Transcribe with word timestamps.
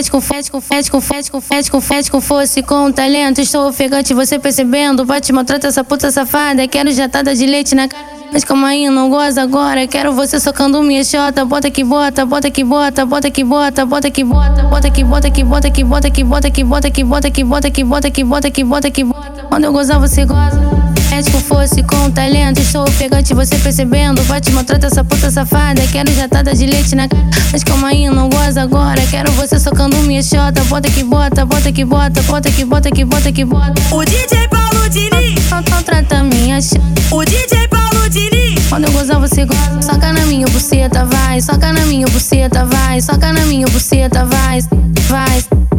fético, 0.00 0.20
fético, 0.20 0.60
fético, 0.60 1.00
fético, 1.00 1.40
fético, 1.40 1.80
fético 1.80 2.20
fosse 2.20 2.62
com 2.62 2.90
talento. 2.90 3.40
Estou 3.40 3.68
ofegante, 3.68 4.14
você 4.14 4.38
percebendo. 4.38 5.04
Vai 5.04 5.20
te 5.20 5.30
maltrata 5.32 5.66
essa 5.68 5.84
puta 5.84 6.10
safada. 6.10 6.66
Quero 6.66 6.90
jatada 6.90 7.34
de 7.34 7.44
leite 7.44 7.74
na 7.74 7.86
cara. 7.86 8.02
Mas 8.32 8.42
calma 8.44 8.68
aí, 8.68 8.88
não 8.88 9.10
goza 9.10 9.42
agora. 9.42 9.86
Quero 9.86 10.12
você 10.12 10.40
socando 10.40 10.82
minha 10.82 11.04
chota. 11.04 11.44
Bota 11.44 11.70
que 11.70 11.84
bota, 11.84 12.24
bota 12.24 12.50
que 12.50 12.64
bota, 12.64 13.04
bota 13.04 13.30
que 13.30 13.44
bota, 13.44 13.84
bota 13.84 14.10
que 14.10 14.24
bota, 14.24 14.62
bota 14.62 14.90
que 14.90 15.04
bota 15.04 15.30
que 15.30 15.44
bota 15.44 15.70
que 15.70 15.84
bota 15.84 16.10
que 16.10 16.24
bota 16.24 16.50
que 16.50 16.64
bota 16.64 16.90
que 16.90 17.04
bota 17.04 17.30
que 17.30 17.44
bota 17.44 17.70
que 17.70 17.84
bota 17.84 18.10
que 18.10 18.24
bota 18.24 18.50
que 18.50 18.64
bota 18.64 18.90
que 18.90 19.04
bota. 19.04 19.42
Quando 19.48 19.64
eu 19.64 19.72
gozar, 19.72 20.00
você 20.00 20.24
goza. 20.24 20.89
Médico 21.10 21.38
fosse 21.40 21.82
com 21.82 22.08
talento, 22.10 22.60
estou 22.60 22.84
ofegante, 22.84 23.34
você 23.34 23.56
percebendo. 23.56 24.22
Vai 24.22 24.40
te 24.40 24.52
maltrata 24.52 24.86
essa 24.86 25.02
puta 25.02 25.30
safada. 25.30 25.82
Quero 25.90 26.12
jatada 26.14 26.54
de 26.54 26.66
leite 26.66 26.94
na 26.94 27.08
cara. 27.08 27.22
Mas 27.50 27.64
calma 27.64 27.88
aí, 27.88 28.08
não 28.08 28.28
goza 28.28 28.62
agora. 28.62 29.00
Quero 29.10 29.30
você 29.32 29.58
socando 29.58 29.96
minha 29.98 30.22
chota. 30.22 30.62
Bota 30.64 30.88
que 30.88 31.02
bota, 31.02 31.44
bota 31.44 31.72
que 31.72 31.84
bota, 31.84 32.22
bota 32.22 32.50
que 32.50 32.64
bota 32.64 32.90
que 32.90 33.04
bota 33.04 33.32
que 33.32 33.44
bota. 33.44 33.74
O 33.90 34.04
DJ 34.04 34.48
Paulo 34.48 34.88
Diniz. 34.88 35.50
Maltrata 35.68 36.22
minha 36.22 36.62
chota. 36.62 36.80
O 37.10 37.24
DJ 37.24 37.68
Paulo 37.68 38.08
Diniz. 38.08 38.68
Quando 38.68 38.84
eu 38.84 38.92
gozar, 38.92 39.18
você 39.18 39.44
goza. 39.44 39.82
Soca 39.82 40.12
na 40.12 40.24
minha 40.26 40.46
buceta, 40.46 41.04
vai. 41.04 41.40
Soca 41.40 41.72
na 41.72 41.80
minha 41.86 42.06
buceta, 42.06 42.64
vai. 42.64 43.00
Soca 43.00 43.32
na 43.32 43.40
minha 43.46 43.66
buceta, 43.66 44.24
vai. 44.24 44.60
Vai. 45.08 45.69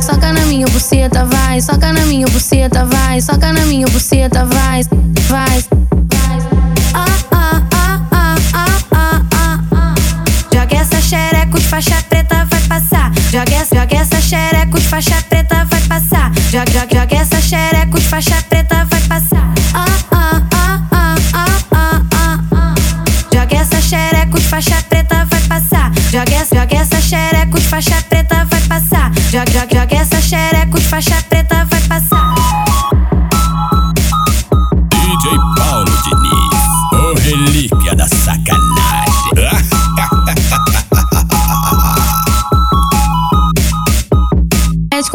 Soca 0.00 0.32
na 0.32 0.40
minha 0.46 0.66
buceta, 0.68 1.24
vai. 1.24 1.60
Soca 1.60 1.92
na 1.92 2.00
minha 2.06 2.26
buceta, 2.28 2.84
vai. 2.86 3.20
Soca 3.20 3.52
na 3.52 3.60
minha 3.66 3.86
buceta, 3.88 4.44
vai. 4.46 4.82
Vai. 5.28 5.64
Ah, 6.94 7.06
ah, 7.30 7.62
ah, 7.72 8.00
ah, 8.12 8.36
ah, 8.92 9.22
ah, 9.32 9.60
ah. 9.72 9.94
Joga 10.52 10.76
essa 10.76 11.00
xereca, 11.00 11.56
os 11.56 11.64
faixa 11.64 12.02
preta 12.08 12.46
vai 12.50 12.60
passar. 12.62 13.12
Joga 13.30 13.54
essa, 13.54 13.74
joga 13.76 13.96
essa 13.96 14.20
xereca, 14.20 14.76
os 14.78 14.84
faixa 14.86 15.22
preta 15.28 15.66
vai 15.70 15.80
passar. 15.82 16.32
Joga, 16.50 16.72
joga, 16.72 16.94
joga 17.00 17.16
essa 17.16 17.40
xereca, 17.40 17.96
os 17.98 18.04
faixa 18.06 18.42
preta 18.48 18.86
vai 18.90 19.00
passar. 19.02 19.54
Ah, 19.74 19.84
ah, 20.10 20.42
ah, 20.52 20.80
ah, 20.92 21.14
ah, 21.32 21.46
ah, 21.72 22.02
ah, 22.12 22.40
ah. 22.52 22.74
Joga 23.32 23.56
essa 23.56 23.80
xereca, 23.80 24.36
os 24.36 24.44
faixa 24.46 24.82
preta 24.88 25.26
vai 25.26 25.40
passar. 25.42 25.92
Joga 26.10 26.34
essa, 26.34 26.54
joga 26.56 26.76
essa 26.76 27.00
xereca, 27.00 27.56
os 27.58 27.64
faixa 27.66 27.90
preta. 27.90 28.09
Joga, 29.72 29.96
essa 29.96 30.20
xereca, 30.20 30.76
os 30.76 30.84
faixa 30.84 31.22
preta 31.28 31.69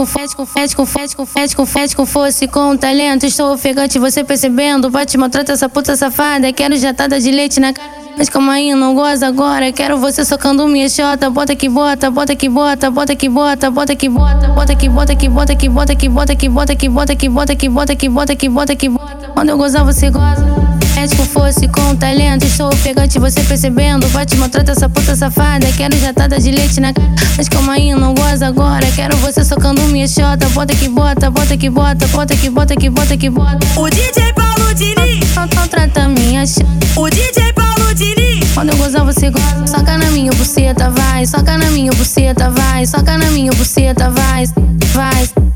Fético, 0.05 0.45
fético, 0.45 0.85
fético, 0.85 1.25
fético, 1.25 1.65
fético 1.65 2.05
fosse 2.05 2.47
com 2.47 2.77
talento. 2.77 3.25
Estou 3.25 3.53
ofegante, 3.53 3.97
você 3.99 4.23
percebendo. 4.23 4.89
Vai 4.89 5.05
te 5.05 5.17
maltrata 5.17 5.53
essa 5.53 5.67
puta 5.67 5.95
safada. 5.95 6.51
Quero 6.53 6.75
jatada 6.77 7.19
de 7.19 7.31
leite 7.31 7.59
na 7.59 7.73
cara. 7.73 7.89
Mas 8.17 8.29
calma 8.29 8.53
aí, 8.53 8.73
não 8.73 8.95
goza 8.95 9.27
agora. 9.27 9.71
Quero 9.71 9.97
você 9.97 10.23
socando 10.23 10.67
minha 10.67 10.87
chota. 10.87 11.29
Bota 11.29 11.55
que 11.55 11.67
bota, 11.67 12.09
bota 12.09 12.35
que 12.35 12.47
bota, 12.47 12.89
bota 12.89 13.15
que 13.15 13.27
bota, 13.27 13.69
bota 13.71 13.95
que 13.95 14.07
bota, 14.09 14.47
bota 14.49 14.75
que 14.75 14.89
bota 14.89 15.15
que 15.15 15.29
bota 15.29 15.55
que 15.55 15.69
bota 15.69 15.95
que 15.95 16.09
bota 16.09 16.35
que 16.35 16.49
bota 16.49 16.75
que 16.75 16.89
bota 16.89 17.15
que 17.15 17.29
bota 17.29 17.55
que 17.55 17.69
bota 17.69 17.95
que 17.95 18.09
bota 18.09 18.35
que 18.35 18.49
bota 18.49 18.75
que 18.75 18.89
bota. 18.89 19.27
Quando 19.33 19.49
eu 19.49 19.57
gozar, 19.57 19.83
você 19.83 20.09
goza. 20.09 20.74
Médico 20.95 21.23
fosse 21.23 21.67
com 21.67 21.93
talento, 21.95 22.45
estou 22.45 22.69
ofegante, 22.69 23.19
você 23.19 23.41
percebendo. 23.43 24.07
Vai 24.07 24.25
te 24.25 24.37
maltrata 24.37 24.71
essa 24.71 24.87
puta 24.87 25.15
safada. 25.15 25.67
Quero 25.75 25.95
jatada 25.97 26.39
de 26.39 26.51
leite 26.51 26.79
na 26.79 26.93
cara. 26.93 27.07
Mas 27.35 27.49
calma 27.49 27.73
aí, 27.73 27.93
não 27.93 28.13
goza 28.13 28.47
agora. 28.47 28.85
Quero 28.95 29.15
você 29.17 29.43
socando 29.43 29.81
minha 29.89 30.07
chota. 30.07 30.47
Bota 30.49 30.73
que 30.73 30.87
bota, 30.87 31.29
bota 31.29 31.57
que 31.57 31.69
bota, 31.69 32.07
bota 32.07 32.35
que 32.35 32.49
bota 32.49 32.75
que 32.75 32.89
bota 32.89 33.17
que 33.17 33.29
bota. 33.29 33.59
O 33.75 33.89
DJ 33.89 34.33
Paulo 34.33 34.73
Diniz. 34.73 35.35
Maltrata 35.53 36.07
minha 36.07 36.47
chota. 36.47 36.65
O 36.95 37.09
DJ 37.09 37.53
Paulo 37.53 37.93
Diniz. 37.93 38.53
Quando 38.53 38.69
eu 38.69 38.77
gozar, 38.77 39.03
você 39.03 39.29
goza. 39.29 39.67
Soca 39.67 39.97
na 39.97 40.09
minha 40.11 40.31
buceta, 40.31 40.89
vai. 40.89 41.25
Soca 41.25 41.57
na 41.57 41.69
minha 41.71 41.91
buceta, 41.91 42.49
vai. 42.49 42.85
Soca 42.85 43.17
na 43.17 43.25
minha 43.31 43.51
buceta, 43.51 44.09
vai. 44.09 44.45
Vai. 44.93 45.54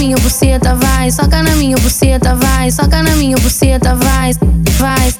Minha 0.00 0.16
buceta, 0.16 0.74
vai. 0.76 1.10
Soca 1.10 1.42
na 1.42 1.50
minha 1.56 1.76
buceta, 1.76 2.34
vai. 2.34 2.70
Soca 2.70 3.02
na 3.02 3.10
minha 3.16 3.36
buceta, 3.36 3.94
vai. 3.96 4.32
Vai. 4.78 5.14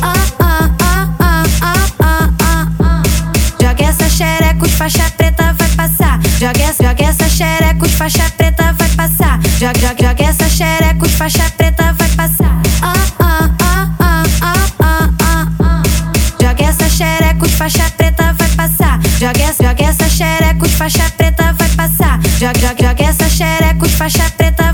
Ah, 0.00 0.14
ah, 0.38 0.70
ah, 0.78 1.08
ah, 1.18 1.44
ah, 2.00 2.30
ah, 2.40 2.68
ah. 2.80 3.02
Joga 3.60 3.84
essa 3.84 4.08
xereca, 4.08 4.64
os 4.64 4.72
faixa 4.74 5.10
preta 5.16 5.52
vai 5.58 5.68
passar. 5.70 6.20
Joga 6.38 6.62
essa, 6.62 6.84
joga 6.84 7.04
essa 7.04 7.28
xereca, 7.28 7.84
os 7.84 7.94
faixa 7.94 8.30
preta 8.36 8.72
vai 8.78 8.88
passar. 8.90 9.40
Joga, 9.58 9.80
joga, 9.80 10.02
joga 10.08 10.24
essa 10.24 10.48
xereca, 10.48 11.04
os 11.04 11.14
faixa 11.14 11.50
preta 11.56 11.92
vai 11.98 12.08
passar. 12.10 12.62
Ah, 12.80 12.92
ah, 13.18 13.50
ah, 13.58 13.88
ah, 13.98 14.22
ah, 14.40 14.66
ah, 14.78 15.10
ah, 15.20 15.48
ah. 15.58 15.82
Joga 16.40 16.64
essa 16.64 16.88
xereca, 16.88 17.44
os 17.44 17.52
faixa 17.54 17.90
preta 17.96 18.32
vai 18.34 18.48
passar. 18.50 19.00
Joga 19.18 19.42
essa, 19.42 19.64
joga 19.64 19.84
essa 19.84 20.08
xereca, 20.08 20.64
os 20.64 20.72
faixa 20.74 21.10
preta 21.16 21.52
vai 21.54 21.68
passar. 21.70 22.20
Joga, 22.38 22.60
joga, 22.60 22.82
joga 22.88 23.02
xerecos, 23.38 23.92
faixa 23.92 24.28
preta 24.36 24.67